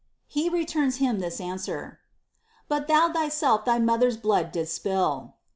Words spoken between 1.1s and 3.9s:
this answer, But thou thyself thy